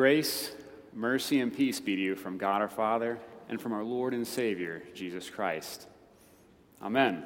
Grace, 0.00 0.52
mercy, 0.94 1.40
and 1.40 1.54
peace 1.54 1.78
be 1.78 1.94
to 1.94 2.00
you 2.00 2.16
from 2.16 2.38
God 2.38 2.62
our 2.62 2.70
Father 2.70 3.18
and 3.50 3.60
from 3.60 3.74
our 3.74 3.84
Lord 3.84 4.14
and 4.14 4.26
Savior, 4.26 4.82
Jesus 4.94 5.28
Christ. 5.28 5.86
Amen. 6.80 7.22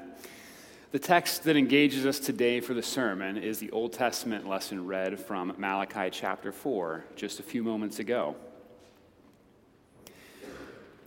The 0.91 0.99
text 0.99 1.45
that 1.45 1.55
engages 1.55 2.05
us 2.05 2.19
today 2.19 2.59
for 2.59 2.75
the 2.75 2.83
sermon 2.83 3.37
is 3.37 3.61
the 3.61 3.71
Old 3.71 3.93
Testament 3.93 4.49
lesson 4.49 4.89
read 4.89 5.21
from 5.21 5.55
Malachi 5.57 6.11
chapter 6.11 6.51
4 6.51 7.05
just 7.15 7.39
a 7.39 7.45
few 7.45 7.63
moments 7.63 8.01
ago. 8.01 8.35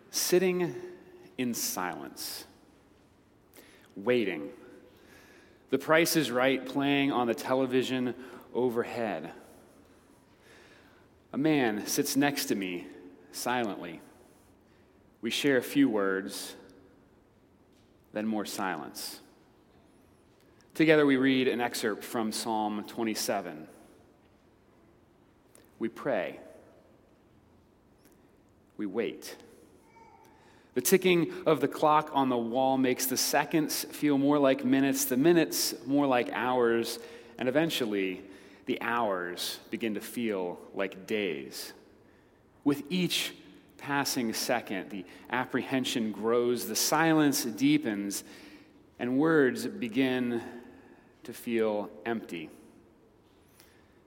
Sitting 0.10 0.74
in 1.38 1.54
silence, 1.54 2.46
waiting. 3.98 4.52
The 5.72 5.80
price 5.80 6.16
is 6.16 6.32
right 6.32 6.66
playing 6.66 7.12
on 7.12 7.28
the 7.28 7.36
television 7.36 8.16
overhead. 8.54 9.34
A 11.38 11.40
man 11.40 11.86
sits 11.86 12.16
next 12.16 12.46
to 12.46 12.56
me 12.56 12.88
silently. 13.32 14.02
We 15.22 15.30
share 15.30 15.58
a 15.58 15.62
few 15.62 15.88
words, 15.88 16.56
then 18.12 18.26
more 18.26 18.44
silence. 18.44 19.20
Together, 20.74 21.06
we 21.06 21.16
read 21.16 21.48
an 21.48 21.62
excerpt 21.62 22.04
from 22.04 22.32
Psalm 22.32 22.86
27. 22.88 23.68
We 25.78 25.90
pray. 25.90 26.40
We 28.78 28.88
wait. 28.88 29.36
The 30.74 30.82
ticking 30.82 31.32
of 31.46 31.62
the 31.62 31.68
clock 31.68 32.10
on 32.14 32.30
the 32.30 32.38
wall 32.38 32.80
makes 32.80 33.06
the 33.06 33.16
seconds 33.16 33.84
feel 33.84 34.18
more 34.18 34.40
like 34.40 34.66
minutes, 34.66 35.06
the 35.06 35.18
minutes 35.18 35.76
more 35.86 36.08
like 36.08 36.32
hours, 36.34 36.98
and 37.38 37.48
eventually, 37.48 38.24
the 38.68 38.80
hours 38.82 39.60
begin 39.72 39.96
to 39.96 40.02
feel 40.02 40.60
like 40.76 41.08
days. 41.08 41.74
With 42.64 42.84
each 42.90 43.34
passing 43.78 44.34
second, 44.34 44.90
the 44.90 45.06
apprehension 45.32 46.12
grows, 46.12 46.68
the 46.68 46.76
silence 46.76 47.46
deepens, 47.46 48.24
and 49.00 49.18
words 49.18 49.66
begin 49.66 50.42
to 51.24 51.34
feel 51.34 51.90
empty. 52.06 52.50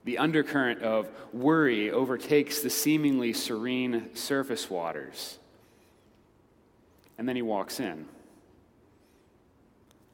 The 0.05 0.19
undercurrent 0.19 0.83
of 0.83 1.09
worry 1.33 1.91
overtakes 1.91 2.61
the 2.61 2.71
seemingly 2.71 3.33
serene 3.33 4.15
surface 4.15 4.69
waters. 4.69 5.39
And 7.17 7.29
then 7.29 7.37
he 7.37 7.43
walks 7.43 7.81
in. 7.81 8.07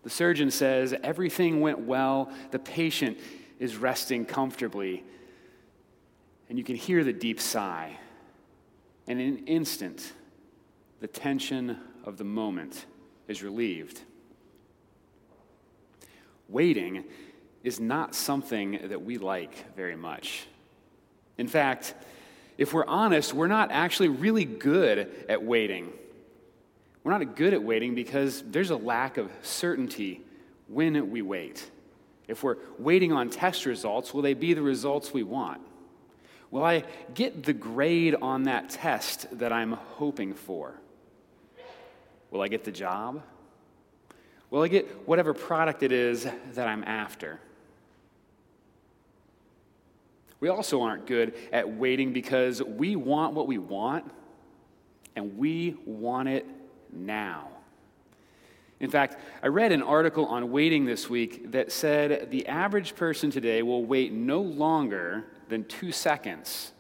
The 0.05 0.11
surgeon 0.11 0.53
says 0.53 0.95
everything 1.03 1.61
went 1.61 1.81
well. 1.81 2.31
The 2.53 2.61
patient 2.61 3.19
is 3.59 3.77
resting 3.77 4.25
comfortably. 4.25 5.05
And 6.49 6.59
you 6.59 6.65
can 6.65 6.77
hear 6.77 7.05
the 7.05 7.12
deep 7.12 7.41
sigh. 7.41 7.98
And 9.09 9.21
in 9.21 9.29
an 9.39 9.47
instant, 9.47 10.13
the 11.01 11.07
tension 11.07 11.79
of 12.05 12.17
the 12.17 12.25
moment 12.25 12.87
is 13.29 13.43
relieved. 13.43 14.01
Waiting 16.48 17.05
is 17.65 17.81
not 17.81 18.15
something 18.15 18.89
that 18.89 19.03
we 19.03 19.19
like 19.19 19.75
very 19.75 19.97
much. 19.97 20.47
In 21.39 21.48
fact, 21.48 21.95
if 22.59 22.73
we're 22.73 22.87
honest, 22.87 23.35
we're 23.35 23.48
not 23.48 23.70
actually 23.70 24.09
really 24.09 24.45
good 24.45 25.11
at 25.29 25.43
waiting. 25.43 25.93
We're 27.03 27.19
not 27.19 27.37
good 27.37 27.53
at 27.53 27.63
waiting 27.63 27.95
because 27.95 28.43
there's 28.47 28.70
a 28.70 28.77
lack 28.77 29.19
of 29.19 29.31
certainty 29.43 30.23
when 30.69 31.11
we 31.11 31.23
wait. 31.23 31.70
If 32.29 32.43
we're 32.43 32.57
waiting 32.79 33.13
on 33.13 33.31
test 33.31 33.67
results, 33.67 34.13
will 34.13 34.23
they 34.23 34.35
be 34.35 34.55
the 34.55 34.63
results 34.63 35.13
we 35.13 35.23
want? 35.23 35.61
Will 36.51 36.65
I 36.65 36.85
get 37.15 37.45
the 37.45 37.53
grade 37.53 38.15
on 38.15 38.45
that 38.45 38.71
test 38.71 39.39
that 39.39 39.53
I'm 39.53 39.73
hoping 39.73 40.35
for? 40.35 40.75
Will 42.31 42.41
I 42.41 42.49
get 42.49 42.65
the 42.65 42.73
job? 42.73 43.23
Will 44.51 44.63
I 44.63 44.69
get 44.69 45.09
whatever 45.09 45.35
product 45.35 45.83
it 45.83 45.92
is 45.92 46.27
that 46.55 46.69
I'm 46.69 46.85
after? 46.85 47.41
We 50.39 50.48
also 50.48 50.83
aren't 50.83 51.07
good 51.07 51.35
at 51.53 51.69
waiting 51.77 52.13
because 52.13 52.63
we 52.63 52.95
want 52.95 53.35
what 53.35 53.47
we 53.47 53.59
want 53.59 54.11
and 55.17 55.39
we 55.39 55.77
want 55.86 56.29
it 56.29 56.47
now. 56.92 57.48
In 58.79 58.91
fact, 58.91 59.17
I 59.42 59.48
read 59.48 59.73
an 59.73 59.83
article 59.83 60.27
on 60.27 60.51
waiting 60.51 60.85
this 60.85 61.09
week 61.09 61.53
that 61.53 61.73
said 61.73 62.31
the 62.31 62.47
average 62.47 62.95
person 62.95 63.31
today 63.31 63.63
will 63.63 63.85
wait 63.85 64.13
no 64.13 64.41
longer 64.42 65.25
than 65.48 65.64
two 65.64 65.92
seconds 65.92 66.73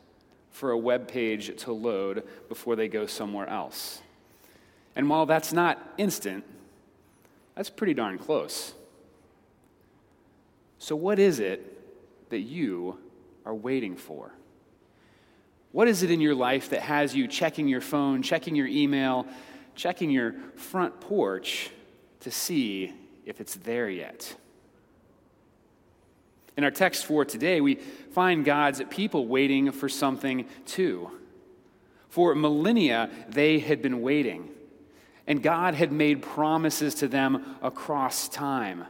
for 0.50 0.70
a 0.70 0.78
web 0.78 1.08
page 1.08 1.56
to 1.62 1.72
load 1.72 2.26
before 2.48 2.76
they 2.76 2.88
go 2.88 3.06
somewhere 3.06 3.48
else. 3.48 4.02
And 4.94 5.08
while 5.08 5.26
that's 5.26 5.52
not 5.52 5.94
instant, 5.96 6.44
that's 7.54 7.70
pretty 7.70 7.94
darn 7.94 8.18
close. 8.18 8.74
So, 10.78 10.96
what 10.96 11.18
is 11.18 11.40
it 11.40 12.30
that 12.30 12.40
you 12.40 12.98
are 13.46 13.54
waiting 13.54 13.96
for? 13.96 14.32
What 15.72 15.88
is 15.88 16.02
it 16.02 16.10
in 16.10 16.20
your 16.20 16.34
life 16.34 16.70
that 16.70 16.82
has 16.82 17.14
you 17.14 17.26
checking 17.26 17.68
your 17.68 17.80
phone, 17.80 18.22
checking 18.22 18.54
your 18.54 18.66
email, 18.66 19.26
checking 19.74 20.10
your 20.10 20.34
front 20.56 21.00
porch 21.00 21.70
to 22.26 22.30
see 22.32 22.92
if 23.24 23.40
it's 23.40 23.54
there 23.54 23.88
yet. 23.88 24.34
In 26.56 26.64
our 26.64 26.72
text 26.72 27.06
for 27.06 27.24
today, 27.24 27.60
we 27.60 27.76
find 27.76 28.44
God's 28.44 28.82
people 28.90 29.28
waiting 29.28 29.70
for 29.70 29.88
something 29.88 30.44
too. 30.64 31.08
For 32.08 32.34
millennia, 32.34 33.10
they 33.28 33.60
had 33.60 33.80
been 33.80 34.02
waiting, 34.02 34.48
and 35.28 35.40
God 35.40 35.74
had 35.74 35.92
made 35.92 36.20
promises 36.20 36.96
to 36.96 37.06
them 37.06 37.54
across 37.62 38.28
time. 38.28 38.86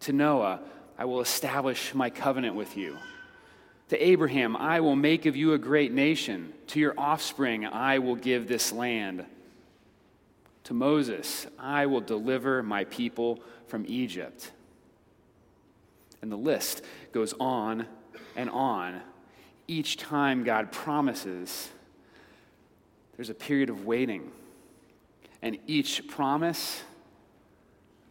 To 0.00 0.14
Noah, 0.14 0.60
I 0.96 1.04
will 1.04 1.20
establish 1.20 1.92
my 1.92 2.08
covenant 2.08 2.54
with 2.54 2.78
you. 2.78 2.96
To 3.90 4.02
Abraham, 4.02 4.56
I 4.56 4.80
will 4.80 4.96
make 4.96 5.26
of 5.26 5.36
you 5.36 5.52
a 5.52 5.58
great 5.58 5.92
nation. 5.92 6.54
To 6.68 6.80
your 6.80 6.94
offspring, 6.96 7.66
I 7.66 7.98
will 7.98 8.16
give 8.16 8.48
this 8.48 8.72
land 8.72 9.26
to 10.64 10.74
Moses, 10.74 11.46
I 11.58 11.86
will 11.86 12.00
deliver 12.00 12.62
my 12.62 12.84
people 12.84 13.40
from 13.66 13.84
Egypt. 13.88 14.52
And 16.20 16.30
the 16.30 16.36
list 16.36 16.82
goes 17.12 17.34
on 17.40 17.86
and 18.36 18.48
on. 18.50 19.00
Each 19.66 19.96
time 19.96 20.44
God 20.44 20.70
promises, 20.70 21.70
there's 23.16 23.30
a 23.30 23.34
period 23.34 23.70
of 23.70 23.86
waiting. 23.86 24.30
And 25.40 25.58
each 25.66 26.06
promise 26.06 26.82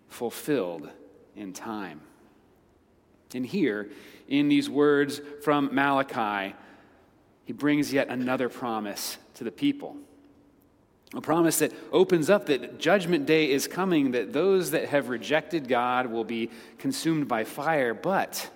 fulfilled 0.09 0.89
in 1.35 1.53
time. 1.53 2.01
And 3.33 3.45
here, 3.45 3.89
in 4.27 4.49
these 4.49 4.69
words 4.69 5.21
from 5.41 5.73
Malachi, 5.73 6.53
he 7.45 7.53
brings 7.53 7.93
yet 7.93 8.09
another 8.09 8.49
promise 8.49 9.17
to 9.35 9.45
the 9.45 9.51
people. 9.51 9.95
A 11.13 11.21
promise 11.21 11.59
that 11.59 11.73
opens 11.91 12.29
up 12.29 12.45
that 12.45 12.79
judgment 12.79 13.25
day 13.25 13.51
is 13.51 13.67
coming, 13.67 14.11
that 14.11 14.31
those 14.31 14.71
that 14.71 14.89
have 14.89 15.09
rejected 15.09 15.67
God 15.67 16.07
will 16.07 16.23
be 16.23 16.49
consumed 16.77 17.27
by 17.27 17.43
fire. 17.43 17.93
But, 17.93 18.49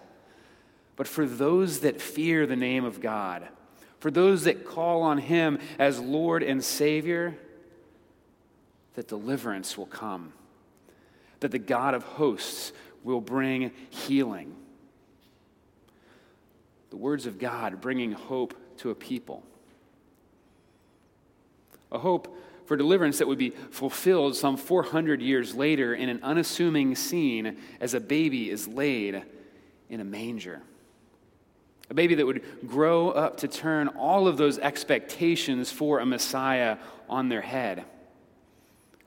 but 0.95 1.07
for 1.07 1.25
those 1.25 1.81
that 1.81 1.99
fear 1.99 2.47
the 2.47 2.55
name 2.55 2.85
of 2.85 3.01
God, 3.01 3.45
for 3.99 4.09
those 4.09 4.45
that 4.45 4.65
call 4.65 5.01
on 5.01 5.17
Him 5.17 5.59
as 5.77 5.99
Lord 5.99 6.43
and 6.43 6.63
Savior, 6.63 7.35
that 8.93 9.09
deliverance 9.09 9.77
will 9.77 9.85
come, 9.85 10.31
that 11.41 11.51
the 11.51 11.59
God 11.59 11.93
of 11.93 12.03
hosts 12.03 12.71
will 13.03 13.19
bring 13.19 13.71
healing. 13.89 14.55
The 16.89 16.97
words 16.97 17.25
of 17.25 17.37
God 17.37 17.81
bringing 17.81 18.13
hope 18.13 18.55
to 18.77 18.91
a 18.91 18.95
people. 18.95 19.43
A 21.95 21.97
hope 21.97 22.37
for 22.65 22.75
deliverance 22.75 23.19
that 23.19 23.27
would 23.27 23.37
be 23.37 23.51
fulfilled 23.71 24.35
some 24.35 24.57
400 24.57 25.21
years 25.21 25.55
later 25.55 25.95
in 25.95 26.09
an 26.09 26.19
unassuming 26.23 26.93
scene 26.93 27.55
as 27.79 27.93
a 27.93 28.01
baby 28.01 28.49
is 28.49 28.67
laid 28.67 29.23
in 29.89 30.01
a 30.01 30.03
manger. 30.03 30.61
A 31.89 31.93
baby 31.93 32.15
that 32.15 32.25
would 32.25 32.43
grow 32.67 33.11
up 33.11 33.37
to 33.37 33.47
turn 33.47 33.87
all 33.87 34.27
of 34.27 34.35
those 34.35 34.59
expectations 34.59 35.71
for 35.71 35.99
a 35.99 36.05
Messiah 36.05 36.79
on 37.07 37.29
their 37.29 37.39
head. 37.41 37.85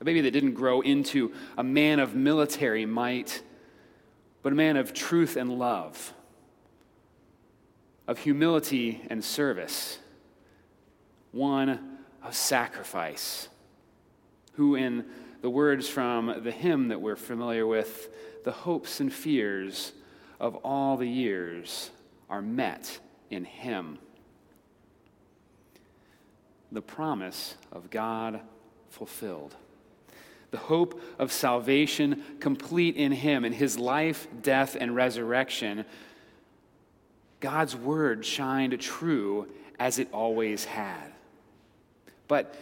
A 0.01 0.03
baby 0.03 0.21
that 0.21 0.31
didn't 0.31 0.53
grow 0.53 0.81
into 0.81 1.31
a 1.59 1.63
man 1.63 1.99
of 1.99 2.15
military 2.15 2.87
might, 2.87 3.43
but 4.41 4.51
a 4.51 4.55
man 4.55 4.77
of 4.77 4.95
truth 4.95 5.35
and 5.35 5.59
love, 5.59 6.11
of 8.07 8.17
humility 8.17 8.99
and 9.11 9.23
service. 9.23 9.99
One 11.31 11.88
of 12.23 12.35
sacrifice, 12.35 13.49
who, 14.53 14.75
in 14.75 15.05
the 15.41 15.49
words 15.49 15.87
from 15.87 16.43
the 16.43 16.51
hymn 16.51 16.89
that 16.89 17.01
we're 17.01 17.15
familiar 17.15 17.65
with, 17.65 18.09
the 18.43 18.51
hopes 18.51 18.99
and 18.99 19.11
fears 19.11 19.93
of 20.39 20.55
all 20.57 20.97
the 20.97 21.07
years 21.07 21.91
are 22.29 22.41
met 22.41 22.99
in 23.29 23.45
Him. 23.45 23.99
the 26.71 26.81
promise 26.81 27.55
of 27.71 27.89
God 27.89 28.41
fulfilled. 28.89 29.55
The 30.51 30.57
hope 30.57 31.01
of 31.19 31.31
salvation 31.31 32.23
complete 32.39 32.95
in 32.95 33.11
Him, 33.11 33.45
in 33.45 33.53
His 33.53 33.77
life, 33.77 34.27
death, 34.41 34.75
and 34.79 34.95
resurrection. 34.95 35.85
God's 37.39 37.75
word 37.75 38.25
shined 38.25 38.79
true 38.79 39.47
as 39.79 39.99
it 39.99 40.09
always 40.11 40.65
had. 40.65 41.13
But 42.29 42.55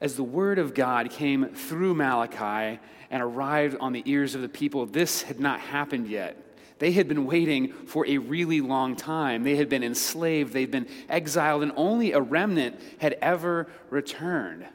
as 0.00 0.14
the 0.14 0.22
word 0.22 0.60
of 0.60 0.74
God 0.74 1.10
came 1.10 1.46
through 1.46 1.94
Malachi 1.94 2.78
and 3.10 3.22
arrived 3.22 3.76
on 3.80 3.92
the 3.92 4.04
ears 4.04 4.36
of 4.36 4.42
the 4.42 4.48
people, 4.48 4.86
this 4.86 5.22
had 5.22 5.40
not 5.40 5.58
happened 5.58 6.06
yet. 6.06 6.36
They 6.78 6.92
had 6.92 7.08
been 7.08 7.24
waiting 7.24 7.72
for 7.72 8.06
a 8.06 8.18
really 8.18 8.60
long 8.60 8.94
time. 8.94 9.42
They 9.42 9.56
had 9.56 9.70
been 9.70 9.82
enslaved, 9.82 10.52
they'd 10.52 10.70
been 10.70 10.86
exiled, 11.08 11.62
and 11.62 11.72
only 11.74 12.12
a 12.12 12.20
remnant 12.20 12.78
had 12.98 13.14
ever 13.22 13.66
returned. 13.88 14.66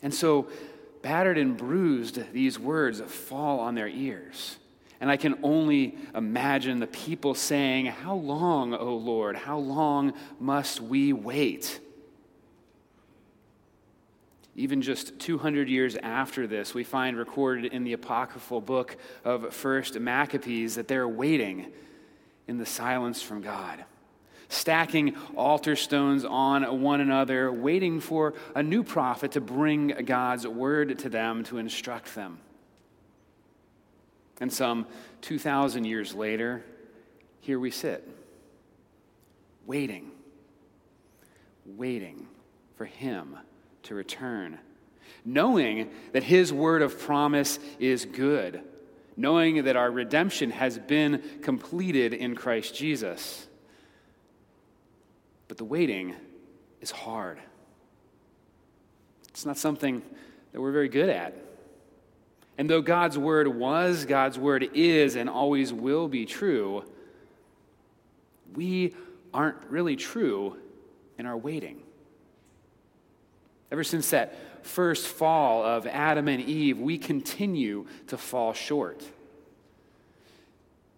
And 0.00 0.14
so, 0.14 0.48
battered 1.02 1.38
and 1.38 1.56
bruised, 1.56 2.32
these 2.32 2.58
words 2.58 3.00
fall 3.00 3.58
on 3.58 3.74
their 3.74 3.88
ears. 3.88 4.58
And 5.00 5.10
I 5.10 5.16
can 5.16 5.40
only 5.42 5.98
imagine 6.14 6.78
the 6.78 6.86
people 6.86 7.34
saying, 7.34 7.86
How 7.86 8.14
long, 8.14 8.72
O 8.72 8.94
Lord? 8.94 9.34
How 9.34 9.58
long 9.58 10.12
must 10.38 10.80
we 10.80 11.12
wait? 11.12 11.80
Even 14.58 14.80
just 14.80 15.18
200 15.18 15.68
years 15.68 15.96
after 15.96 16.46
this, 16.46 16.72
we 16.72 16.82
find 16.82 17.18
recorded 17.18 17.74
in 17.74 17.84
the 17.84 17.92
apocryphal 17.92 18.62
book 18.62 18.96
of 19.22 19.42
1st 19.42 20.00
Maccabees 20.00 20.76
that 20.76 20.88
they're 20.88 21.06
waiting 21.06 21.70
in 22.48 22.56
the 22.56 22.64
silence 22.64 23.20
from 23.20 23.42
God, 23.42 23.84
stacking 24.48 25.14
altar 25.36 25.76
stones 25.76 26.24
on 26.24 26.80
one 26.80 27.02
another, 27.02 27.52
waiting 27.52 28.00
for 28.00 28.32
a 28.54 28.62
new 28.62 28.82
prophet 28.82 29.32
to 29.32 29.42
bring 29.42 29.88
God's 30.06 30.46
word 30.46 31.00
to 31.00 31.10
them 31.10 31.44
to 31.44 31.58
instruct 31.58 32.14
them. 32.14 32.38
And 34.40 34.50
some 34.50 34.86
2,000 35.20 35.84
years 35.84 36.14
later, 36.14 36.64
here 37.40 37.60
we 37.60 37.70
sit, 37.70 38.08
waiting, 39.66 40.10
waiting 41.66 42.26
for 42.76 42.86
Him 42.86 43.36
to 43.86 43.94
return, 43.94 44.58
knowing 45.24 45.90
that 46.12 46.22
his 46.22 46.52
word 46.52 46.82
of 46.82 46.98
promise 46.98 47.58
is 47.78 48.04
good, 48.04 48.62
knowing 49.16 49.64
that 49.64 49.76
our 49.76 49.90
redemption 49.90 50.50
has 50.50 50.78
been 50.78 51.22
completed 51.42 52.12
in 52.12 52.34
Christ 52.34 52.74
Jesus. 52.74 53.46
But 55.48 55.56
the 55.56 55.64
waiting 55.64 56.14
is 56.80 56.90
hard. 56.90 57.38
It's 59.28 59.46
not 59.46 59.58
something 59.58 60.02
that 60.52 60.60
we're 60.60 60.72
very 60.72 60.88
good 60.88 61.08
at. 61.08 61.34
And 62.58 62.70
though 62.70 62.82
God's 62.82 63.18
word 63.18 63.48
was, 63.48 64.06
God's 64.06 64.38
word 64.38 64.70
is, 64.74 65.14
and 65.16 65.28
always 65.28 65.72
will 65.72 66.08
be 66.08 66.24
true, 66.24 66.84
we 68.54 68.94
aren't 69.34 69.62
really 69.68 69.96
true 69.96 70.56
in 71.18 71.26
our 71.26 71.36
waiting. 71.36 71.82
Ever 73.70 73.84
since 73.84 74.10
that 74.10 74.64
first 74.64 75.06
fall 75.06 75.64
of 75.64 75.86
Adam 75.86 76.28
and 76.28 76.42
Eve, 76.42 76.78
we 76.78 76.98
continue 76.98 77.86
to 78.08 78.16
fall 78.16 78.52
short. 78.52 79.02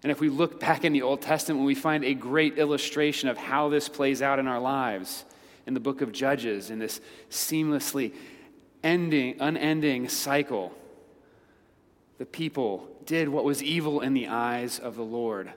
And 0.03 0.13
if 0.13 0.21
we 0.21 0.29
look 0.29 0.61
back 0.61 0.85
in 0.85 0.93
the 0.93 1.03
Old 1.03 1.23
Testament, 1.23 1.65
we 1.65 1.75
find 1.75 2.05
a 2.05 2.15
great 2.15 2.59
illustration 2.59 3.29
of 3.29 3.37
how 3.37 3.69
this 3.69 3.89
plays 3.89 4.23
out 4.23 4.39
in 4.39 4.47
our 4.47 4.61
lives 4.61 5.25
in 5.67 5.75
the 5.75 5.81
book 5.81 6.01
of 6.01 6.13
Judges, 6.13 6.71
in 6.71 6.79
this 6.79 7.01
seamlessly 7.31 8.15
ending, 8.83 9.37
unending 9.41 10.09
cycle. 10.09 10.73
The 12.19 12.27
people 12.27 12.89
did 13.05 13.29
what 13.29 13.45
was 13.45 13.63
evil 13.63 14.01
in 14.01 14.15
the 14.15 14.29
eyes 14.29 14.79
of 14.79 14.97
the 14.97 15.05
Lord. 15.05 15.53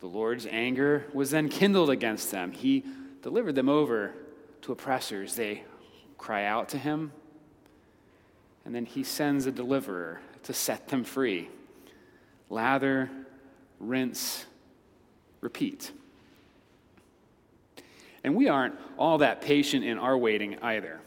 The 0.00 0.06
Lord's 0.06 0.46
anger 0.46 1.06
was 1.12 1.30
then 1.30 1.48
kindled 1.48 1.90
against 1.90 2.30
them. 2.30 2.52
He 2.52 2.84
delivered 3.22 3.54
them 3.54 3.68
over 3.68 4.14
to 4.62 4.72
oppressors. 4.72 5.34
They 5.34 5.64
cry 6.22 6.44
out 6.44 6.68
to 6.68 6.78
him, 6.78 7.10
and 8.64 8.72
then 8.72 8.86
he 8.86 9.02
sends 9.02 9.44
a 9.46 9.50
deliverer 9.50 10.20
to 10.44 10.52
set 10.52 10.86
them 10.86 11.02
free. 11.02 11.48
Lather, 12.48 13.10
rinse, 13.80 14.46
repeat. 15.40 15.90
And 18.22 18.36
we 18.36 18.48
aren't 18.48 18.76
all 18.96 19.18
that 19.18 19.40
patient 19.40 19.84
in 19.84 19.98
our 19.98 20.16
waiting 20.16 20.56
either. 20.62 21.00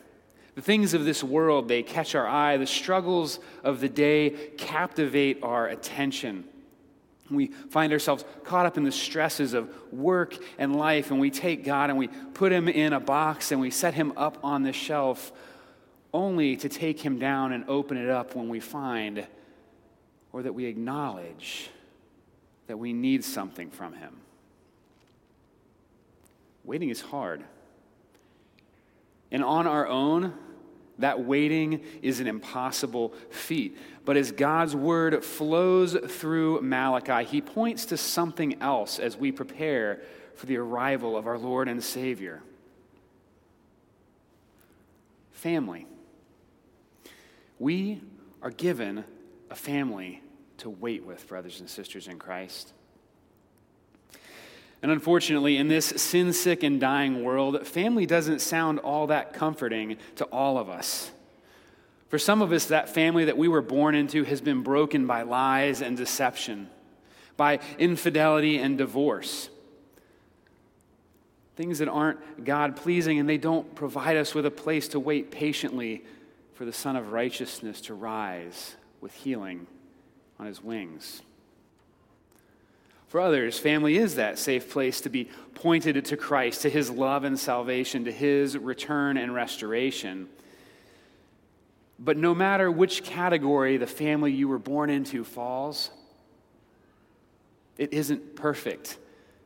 The 0.55 0.61
things 0.61 0.93
of 0.93 1.05
this 1.05 1.23
world, 1.23 1.69
they 1.69 1.81
catch 1.81 2.13
our 2.13 2.27
eye. 2.27 2.57
The 2.57 2.67
struggles 2.67 3.39
of 3.63 3.79
the 3.79 3.87
day 3.87 4.31
captivate 4.57 5.39
our 5.41 5.67
attention. 5.67 6.43
We 7.29 7.47
find 7.47 7.91
ourselves 7.91 8.23
caught 8.43 8.65
up 8.65 8.77
in 8.77 8.83
the 8.83 8.91
stresses 8.91 9.53
of 9.53 9.73
work 9.91 10.37
and 10.57 10.75
life, 10.75 11.09
and 11.09 11.19
we 11.19 11.31
take 11.31 11.63
God 11.63 11.89
and 11.89 11.97
we 11.97 12.07
put 12.07 12.51
him 12.51 12.67
in 12.67 12.93
a 12.93 12.99
box 12.99 13.51
and 13.51 13.59
we 13.59 13.71
set 13.71 13.95
him 13.95 14.13
up 14.15 14.37
on 14.43 14.63
the 14.63 14.73
shelf, 14.73 15.31
only 16.13 16.55
to 16.57 16.69
take 16.69 16.99
him 16.99 17.17
down 17.17 17.51
and 17.51 17.65
open 17.67 17.97
it 17.97 18.09
up 18.09 18.35
when 18.35 18.47
we 18.47 18.59
find 18.59 19.25
or 20.31 20.43
that 20.43 20.53
we 20.53 20.65
acknowledge 20.65 21.69
that 22.67 22.77
we 22.77 22.93
need 22.93 23.23
something 23.23 23.69
from 23.69 23.93
him. 23.93 24.13
Waiting 26.63 26.89
is 26.89 26.99
hard. 26.99 27.43
And 29.31 29.43
on 29.43 29.65
our 29.65 29.87
own, 29.87 30.33
that 30.99 31.23
waiting 31.23 31.81
is 32.01 32.19
an 32.19 32.27
impossible 32.27 33.13
feat. 33.29 33.77
But 34.05 34.17
as 34.17 34.31
God's 34.31 34.75
word 34.75 35.23
flows 35.23 35.97
through 36.07 36.61
Malachi, 36.61 37.25
he 37.25 37.41
points 37.41 37.85
to 37.87 37.97
something 37.97 38.61
else 38.61 38.99
as 38.99 39.17
we 39.17 39.31
prepare 39.31 40.01
for 40.35 40.45
the 40.45 40.57
arrival 40.57 41.17
of 41.17 41.27
our 41.27 41.37
Lord 41.37 41.67
and 41.67 41.83
Savior 41.83 42.41
family. 45.45 45.85
We 47.59 48.01
are 48.41 48.49
given 48.49 49.03
a 49.51 49.55
family 49.55 50.23
to 50.57 50.71
wait 50.71 51.05
with, 51.05 51.27
brothers 51.27 51.59
and 51.59 51.69
sisters 51.69 52.07
in 52.07 52.17
Christ. 52.17 52.73
And 54.85 54.91
unfortunately, 54.91 55.57
in 55.57 55.67
this 55.67 55.87
sin 55.87 56.31
sick 56.31 56.61
and 56.61 56.79
dying 56.79 57.23
world, 57.23 57.65
family 57.65 58.05
doesn't 58.05 58.37
sound 58.37 58.77
all 58.77 59.07
that 59.07 59.33
comforting 59.33 59.97
to 60.17 60.25
all 60.25 60.59
of 60.59 60.69
us. 60.69 61.09
For 62.09 62.19
some 62.19 62.43
of 62.43 62.51
us, 62.51 62.65
that 62.65 62.87
family 62.87 63.25
that 63.25 63.35
we 63.35 63.47
were 63.47 63.63
born 63.63 63.95
into 63.95 64.23
has 64.25 64.41
been 64.41 64.61
broken 64.61 65.07
by 65.07 65.23
lies 65.23 65.81
and 65.81 65.97
deception, 65.97 66.69
by 67.35 67.61
infidelity 67.79 68.59
and 68.59 68.77
divorce. 68.77 69.49
Things 71.55 71.79
that 71.79 71.89
aren't 71.89 72.45
God 72.45 72.75
pleasing, 72.75 73.17
and 73.17 73.27
they 73.27 73.39
don't 73.39 73.73
provide 73.73 74.17
us 74.17 74.35
with 74.35 74.45
a 74.45 74.51
place 74.51 74.89
to 74.89 74.99
wait 74.99 75.31
patiently 75.31 76.03
for 76.53 76.63
the 76.63 76.71
Son 76.71 76.95
of 76.95 77.11
Righteousness 77.11 77.81
to 77.81 77.95
rise 77.95 78.75
with 79.01 79.15
healing 79.15 79.65
on 80.37 80.45
his 80.45 80.63
wings. 80.63 81.23
For 83.15 83.21
others, 83.21 83.57
family 83.57 83.95
is 83.95 84.15
that 84.15 84.37
safe 84.37 84.69
place 84.69 84.99
to 84.99 85.09
be 85.09 85.29
pointed 85.53 86.03
to 86.03 86.17
Christ, 86.17 86.63
to 86.63 86.69
his 86.69 86.91
love 86.91 87.23
and 87.23 87.39
salvation, 87.39 88.03
to 88.03 88.11
his 88.11 88.57
return 88.57 89.15
and 89.15 89.33
restoration. 89.33 90.27
But 91.97 92.17
no 92.17 92.35
matter 92.35 92.69
which 92.69 93.05
category 93.05 93.77
the 93.77 93.87
family 93.87 94.33
you 94.33 94.49
were 94.49 94.59
born 94.59 94.89
into 94.89 95.23
falls, 95.23 95.91
it 97.77 97.93
isn't 97.93 98.35
perfect. 98.35 98.97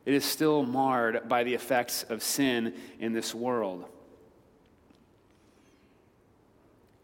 It 0.04 0.14
is 0.14 0.24
still 0.24 0.64
marred 0.64 1.28
by 1.28 1.44
the 1.44 1.54
effects 1.54 2.02
of 2.02 2.24
sin 2.24 2.74
in 2.98 3.12
this 3.12 3.32
world. 3.32 3.84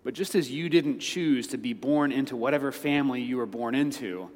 But 0.02 0.14
just 0.14 0.34
as 0.34 0.50
you 0.50 0.68
didn't 0.68 0.98
choose 0.98 1.46
to 1.46 1.58
be 1.58 1.74
born 1.74 2.10
into 2.10 2.34
whatever 2.34 2.72
family 2.72 3.22
you 3.22 3.36
were 3.36 3.46
born 3.46 3.76
into, 3.76 4.32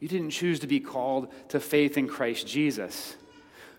you 0.00 0.08
didn't 0.08 0.30
choose 0.30 0.60
to 0.60 0.66
be 0.66 0.80
called 0.80 1.32
to 1.48 1.60
faith 1.60 1.96
in 1.96 2.08
Christ 2.08 2.46
Jesus. 2.46 3.16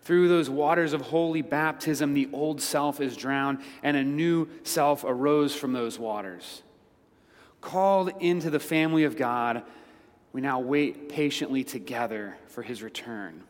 Through 0.02 0.28
those 0.28 0.50
waters 0.50 0.94
of 0.94 1.02
holy 1.02 1.42
baptism, 1.42 2.14
the 2.14 2.30
old 2.32 2.62
self 2.62 3.02
is 3.02 3.18
drowned, 3.18 3.60
and 3.82 3.98
a 3.98 4.04
new 4.04 4.48
self 4.64 5.04
arose 5.04 5.56
from 5.56 5.74
those 5.74 5.98
waters. 5.98 6.62
Called 7.60 8.12
into 8.20 8.52
the 8.52 8.60
family 8.60 9.04
of 9.04 9.18
God, 9.18 9.64
we 10.32 10.42
now 10.42 10.60
wait 10.60 11.10
patiently 11.10 11.64
together 11.64 12.38
for 12.48 12.62
his 12.62 12.84
return. 12.84 13.44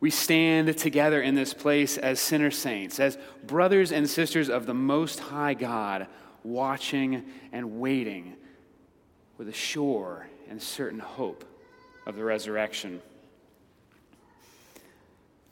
We 0.00 0.10
stand 0.10 0.76
together 0.76 1.22
in 1.22 1.34
this 1.34 1.54
place 1.54 1.96
as 1.96 2.20
sinner 2.20 2.50
saints, 2.50 3.00
as 3.00 3.18
brothers 3.46 3.90
and 3.90 4.08
sisters 4.08 4.48
of 4.48 4.66
the 4.66 4.74
Most 4.74 5.18
High 5.18 5.54
God, 5.54 6.06
watching 6.44 7.24
and 7.52 7.80
waiting 7.80 8.36
with 9.38 9.48
a 9.48 9.52
sure 9.52 10.28
and 10.48 10.60
certain 10.60 10.98
hope 10.98 11.44
of 12.06 12.16
the 12.16 12.24
resurrection. 12.24 13.00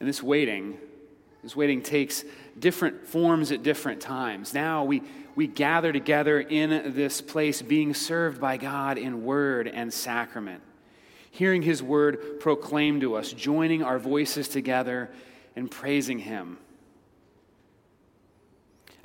And 0.01 0.09
this 0.09 0.23
waiting 0.23 0.79
This 1.43 1.55
waiting 1.55 1.81
takes 1.81 2.25
different 2.59 3.07
forms 3.07 3.53
at 3.53 3.63
different 3.63 4.01
times. 4.01 4.53
Now 4.53 4.83
we, 4.83 5.03
we 5.37 5.47
gather 5.47 5.93
together 5.93 6.41
in 6.41 6.93
this 6.97 7.21
place, 7.21 7.63
being 7.63 7.95
served 7.95 8.41
by 8.41 8.57
God 8.57 8.99
in 8.99 9.25
word 9.25 9.69
and 9.69 9.95
sacrament, 9.95 10.61
hearing 11.31 11.63
his 11.63 11.85
word 11.85 12.41
proclaimed 12.41 13.03
to 13.03 13.15
us, 13.15 13.33
joining 13.33 13.85
our 13.85 14.01
voices 14.01 14.49
together 14.49 15.09
and 15.55 15.71
praising 15.71 16.19
him. 16.19 16.59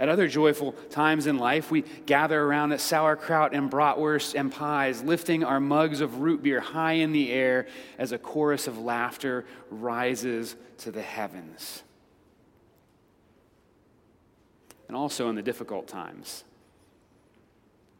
At 0.01 0.09
other 0.09 0.27
joyful 0.27 0.71
times 0.89 1.27
in 1.27 1.37
life, 1.37 1.69
we 1.69 1.83
gather 2.07 2.41
around 2.41 2.71
at 2.71 2.81
sauerkraut 2.81 3.53
and 3.53 3.69
bratwurst 3.69 4.33
and 4.33 4.51
pies, 4.51 5.03
lifting 5.03 5.43
our 5.43 5.59
mugs 5.59 6.01
of 6.01 6.21
root 6.21 6.41
beer 6.41 6.59
high 6.59 6.93
in 6.93 7.11
the 7.11 7.31
air 7.31 7.67
as 7.99 8.11
a 8.11 8.17
chorus 8.17 8.65
of 8.65 8.79
laughter 8.79 9.45
rises 9.69 10.55
to 10.79 10.91
the 10.91 11.03
heavens. 11.03 11.83
And 14.87 14.97
also 14.97 15.29
in 15.29 15.35
the 15.35 15.43
difficult 15.43 15.87
times, 15.87 16.45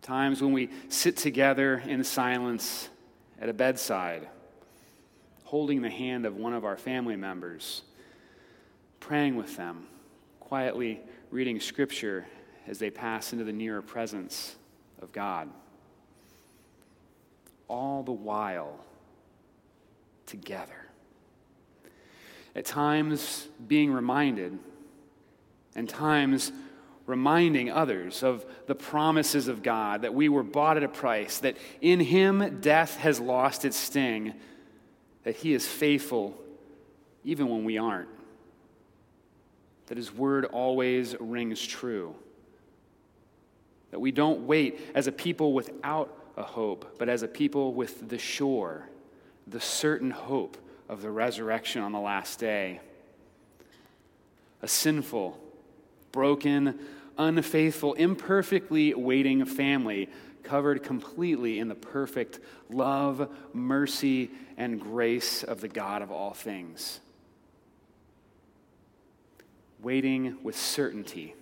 times 0.01 0.41
when 0.41 0.53
we 0.53 0.71
sit 0.89 1.17
together 1.17 1.83
in 1.85 2.03
silence 2.03 2.89
at 3.39 3.47
a 3.47 3.53
bedside, 3.53 4.27
holding 5.43 5.83
the 5.83 5.89
hand 5.91 6.25
of 6.25 6.35
one 6.35 6.53
of 6.53 6.65
our 6.65 6.77
family 6.77 7.15
members, 7.15 7.83
praying 8.99 9.35
with 9.35 9.55
them, 9.55 9.85
quietly 10.39 10.99
reading 11.31 11.61
Scripture 11.61 12.27
as 12.67 12.77
they 12.77 12.89
pass 12.89 13.31
into 13.31 13.45
the 13.45 13.53
nearer 13.53 13.81
presence 13.81 14.55
of 15.01 15.11
God. 15.13 15.49
All 17.69 18.03
the 18.03 18.11
while 18.11 18.77
together. 20.25 20.87
At 22.53 22.65
times, 22.65 23.47
being 23.65 23.93
reminded, 23.93 24.59
and 25.73 25.87
times, 25.87 26.51
reminding 27.05 27.71
others 27.71 28.23
of 28.23 28.45
the 28.67 28.75
promises 28.75 29.47
of 29.47 29.63
God 29.63 30.01
that 30.01 30.13
we 30.13 30.27
were 30.27 30.43
bought 30.43 30.75
at 30.75 30.83
a 30.83 30.89
price, 30.89 31.37
that 31.39 31.55
in 31.79 32.01
Him 32.01 32.59
death 32.59 32.97
has 32.97 33.21
lost 33.21 33.63
its 33.63 33.77
sting, 33.77 34.33
that 35.23 35.37
He 35.37 35.53
is 35.53 35.65
faithful 35.65 36.37
even 37.23 37.47
when 37.47 37.63
we 37.63 37.77
aren't 37.77 38.09
that 39.91 39.97
his 39.97 40.13
word 40.13 40.45
always 40.45 41.17
rings 41.19 41.61
true. 41.67 42.15
That 43.89 43.99
we 43.99 44.13
don't 44.13 44.47
wait 44.47 44.79
as 44.95 45.07
a 45.07 45.11
people 45.11 45.51
without 45.51 46.17
a 46.37 46.43
hope, 46.43 46.95
but 46.97 47.09
as 47.09 47.23
a 47.23 47.27
people 47.27 47.73
with 47.73 48.07
the 48.07 48.17
sure, 48.17 48.87
the 49.47 49.59
certain 49.59 50.09
hope 50.09 50.55
of 50.87 51.01
the 51.01 51.11
resurrection 51.11 51.81
on 51.81 51.91
the 51.91 51.99
last 51.99 52.39
day. 52.39 52.79
A 54.61 54.67
sinful, 54.69 55.37
broken, 56.13 56.79
unfaithful, 57.17 57.93
imperfectly 57.95 58.93
waiting 58.93 59.43
family 59.43 60.07
covered 60.41 60.83
completely 60.83 61.59
in 61.59 61.67
the 61.67 61.75
perfect 61.75 62.39
love, 62.69 63.29
mercy, 63.51 64.31
and 64.55 64.79
grace 64.79 65.43
of 65.43 65.59
the 65.59 65.67
God 65.67 66.01
of 66.01 66.11
all 66.11 66.31
things 66.31 67.01
waiting 69.81 70.37
with 70.43 70.57
certainty 70.57 71.35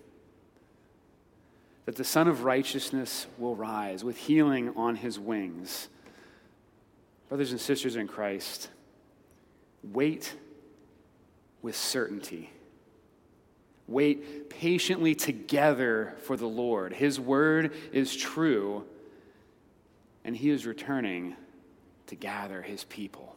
that 1.86 1.96
the 1.96 2.04
Son 2.04 2.28
of 2.28 2.44
Righteousness 2.44 3.26
will 3.40 3.56
rise 3.56 4.04
with 4.04 4.16
healing 4.16 4.74
on 4.76 4.96
his 4.96 5.18
wings. 5.20 5.88
Brothers 7.30 7.52
and 7.52 7.60
sisters 7.60 7.96
in 7.96 8.08
Christ, 8.08 8.70
wait 9.84 10.36
with 11.64 11.76
certainty. 11.76 12.52
Wait 13.88 14.52
patiently 14.52 15.16
together 15.16 16.16
for 16.22 16.38
the 16.38 16.46
Lord. 16.46 16.94
His 16.94 17.20
word 17.20 17.74
is 17.92 18.16
true, 18.16 18.86
and 20.24 20.38
he 20.38 20.52
is 20.52 20.68
returning 20.68 21.36
to 22.06 22.16
gather 22.16 22.62
his 22.62 22.84
people. 22.84 23.36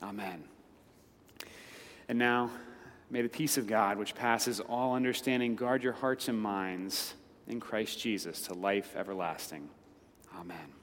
Amen. 0.00 0.44
And 2.08 2.16
now, 2.16 2.52
May 3.10 3.22
the 3.22 3.28
peace 3.28 3.56
of 3.56 3.66
God, 3.66 3.98
which 3.98 4.14
passes 4.14 4.60
all 4.60 4.94
understanding, 4.94 5.54
guard 5.54 5.82
your 5.82 5.92
hearts 5.92 6.28
and 6.28 6.40
minds 6.40 7.14
in 7.46 7.60
Christ 7.60 8.00
Jesus 8.00 8.42
to 8.42 8.54
life 8.54 8.94
everlasting. 8.96 9.68
Amen. 10.38 10.75